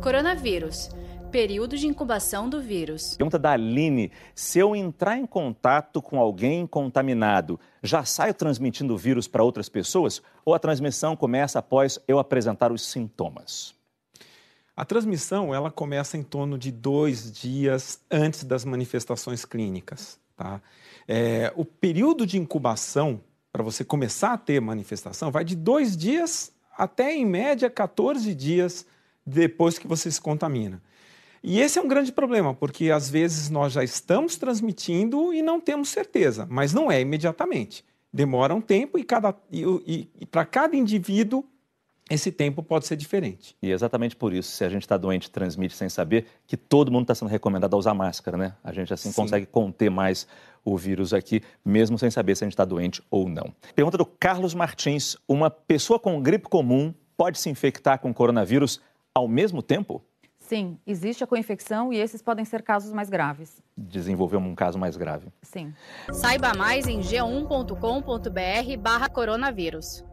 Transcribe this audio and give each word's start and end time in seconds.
Coronavírus. 0.00 0.88
Período 1.30 1.76
de 1.76 1.86
incubação 1.86 2.48
do 2.48 2.60
vírus. 2.60 3.16
Pergunta 3.16 3.38
da 3.38 3.52
Aline: 3.52 4.10
se 4.34 4.58
eu 4.58 4.74
entrar 4.74 5.18
em 5.18 5.26
contato 5.26 6.00
com 6.00 6.18
alguém 6.18 6.66
contaminado, 6.66 7.60
já 7.82 8.02
saio 8.02 8.32
transmitindo 8.32 8.94
o 8.94 8.96
vírus 8.96 9.28
para 9.28 9.44
outras 9.44 9.68
pessoas? 9.68 10.22
Ou 10.42 10.54
a 10.54 10.58
transmissão 10.58 11.14
começa 11.14 11.58
após 11.58 11.98
eu 12.08 12.18
apresentar 12.18 12.72
os 12.72 12.82
sintomas? 12.86 13.74
A 14.74 14.86
transmissão 14.86 15.54
ela 15.54 15.70
começa 15.70 16.16
em 16.16 16.22
torno 16.22 16.56
de 16.56 16.72
dois 16.72 17.30
dias 17.30 18.00
antes 18.10 18.42
das 18.42 18.64
manifestações 18.64 19.44
clínicas. 19.44 20.18
Tá? 20.34 20.62
É, 21.06 21.52
o 21.54 21.64
período 21.64 22.26
de 22.26 22.38
incubação 22.38 23.20
para 23.52 23.62
você 23.62 23.84
começar 23.84 24.32
a 24.32 24.38
ter 24.38 24.60
manifestação 24.60 25.30
vai 25.30 25.44
de 25.44 25.54
dois 25.54 25.94
dias 25.94 26.50
até, 26.76 27.14
em 27.14 27.26
média, 27.26 27.68
14 27.68 28.34
dias 28.34 28.86
depois 29.24 29.78
que 29.78 29.86
você 29.86 30.10
se 30.10 30.20
contamina. 30.20 30.80
E 31.42 31.60
esse 31.60 31.78
é 31.78 31.82
um 31.82 31.88
grande 31.88 32.12
problema, 32.12 32.54
porque 32.54 32.90
às 32.90 33.08
vezes 33.08 33.48
nós 33.48 33.72
já 33.72 33.82
estamos 33.82 34.36
transmitindo 34.36 35.32
e 35.32 35.40
não 35.40 35.60
temos 35.60 35.88
certeza, 35.88 36.46
mas 36.50 36.74
não 36.74 36.92
é 36.92 37.00
imediatamente. 37.00 37.84
Demora 38.12 38.54
um 38.54 38.60
tempo 38.60 38.98
e, 38.98 39.04
cada, 39.04 39.34
e, 39.50 39.62
e, 39.86 40.10
e 40.20 40.26
para 40.26 40.44
cada 40.44 40.76
indivíduo 40.76 41.44
esse 42.10 42.32
tempo 42.32 42.60
pode 42.60 42.86
ser 42.86 42.96
diferente. 42.96 43.56
E 43.62 43.70
é 43.70 43.72
exatamente 43.72 44.16
por 44.16 44.34
isso, 44.34 44.50
se 44.50 44.64
a 44.64 44.68
gente 44.68 44.82
está 44.82 44.96
doente 44.96 45.30
transmite 45.30 45.76
sem 45.76 45.88
saber, 45.88 46.26
que 46.44 46.56
todo 46.56 46.90
mundo 46.90 47.02
está 47.02 47.14
sendo 47.14 47.28
recomendado 47.28 47.72
a 47.74 47.78
usar 47.78 47.94
máscara, 47.94 48.36
né? 48.36 48.54
A 48.64 48.72
gente 48.72 48.92
assim 48.92 49.10
Sim. 49.10 49.14
consegue 49.14 49.46
conter 49.46 49.88
mais 49.90 50.26
o 50.64 50.76
vírus 50.76 51.14
aqui, 51.14 51.40
mesmo 51.64 51.96
sem 51.96 52.10
saber 52.10 52.36
se 52.36 52.42
a 52.42 52.46
gente 52.46 52.54
está 52.54 52.64
doente 52.64 53.00
ou 53.10 53.28
não. 53.28 53.54
Pergunta 53.76 53.96
do 53.96 54.04
Carlos 54.04 54.54
Martins: 54.54 55.16
uma 55.28 55.48
pessoa 55.48 56.00
com 56.00 56.20
gripe 56.20 56.48
comum 56.48 56.92
pode 57.16 57.38
se 57.38 57.48
infectar 57.48 58.00
com 58.00 58.12
coronavírus 58.12 58.80
ao 59.14 59.28
mesmo 59.28 59.62
tempo? 59.62 60.02
Sim, 60.38 60.78
existe 60.86 61.22
a 61.22 61.26
coinfecção 61.26 61.92
e 61.92 61.98
esses 61.98 62.22
podem 62.22 62.44
ser 62.44 62.62
casos 62.62 62.92
mais 62.92 63.10
graves. 63.10 63.60
Desenvolveu 63.76 64.38
um 64.40 64.54
caso 64.54 64.78
mais 64.78 64.96
grave. 64.96 65.26
Sim. 65.42 65.74
Saiba 66.12 66.54
mais 66.54 66.86
em 66.86 67.00
g1.com.br/barra 67.00 69.08
coronavírus. 69.08 70.04